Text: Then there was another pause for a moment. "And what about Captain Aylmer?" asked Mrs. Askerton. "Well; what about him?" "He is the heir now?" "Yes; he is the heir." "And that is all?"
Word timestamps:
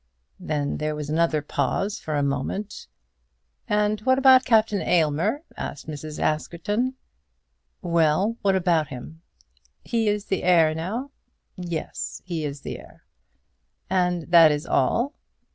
Then 0.39 0.77
there 0.77 0.95
was 0.95 1.11
another 1.11 1.43
pause 1.43 1.99
for 1.99 2.15
a 2.15 2.23
moment. 2.23 2.87
"And 3.67 3.99
what 3.99 4.17
about 4.17 4.45
Captain 4.45 4.81
Aylmer?" 4.81 5.43
asked 5.55 5.87
Mrs. 5.87 6.17
Askerton. 6.17 6.95
"Well; 7.83 8.35
what 8.41 8.55
about 8.55 8.87
him?" 8.87 9.21
"He 9.83 10.07
is 10.09 10.25
the 10.25 10.41
heir 10.43 10.73
now?" 10.73 11.11
"Yes; 11.55 12.23
he 12.25 12.43
is 12.43 12.61
the 12.61 12.79
heir." 12.79 13.03
"And 13.91 14.23
that 14.31 14.51
is 14.51 14.65
all?" 14.65 15.13